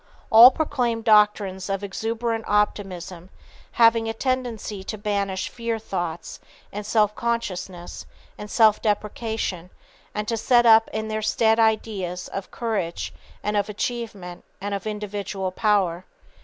All 0.31 0.49
proclaim 0.49 1.03
doctrines 1.03 1.69
of 1.69 1.83
exuberant 1.83 2.45
optimism, 2.47 3.29
having 3.73 4.09
a 4.09 4.15
tendency 4.15 4.83
to 4.83 4.97
banish 4.97 5.47
fear 5.47 5.77
thoughts 5.77 6.39
and 6.73 6.83
self 6.87 7.13
consciousness 7.13 8.07
and 8.35 8.49
self 8.49 8.81
depreciation, 8.81 9.69
and 10.15 10.27
to 10.27 10.37
set 10.37 10.65
up 10.65 10.89
in 10.91 11.07
their 11.07 11.21
stead 11.21 11.59
ideas 11.59 12.27
of 12.29 12.49
courage 12.49 13.13
and 13.43 13.55
of 13.55 13.69
achievement 13.69 14.43
and 14.59 14.73
of 14.73 14.87
individual 14.87 15.51
power. 15.51 16.03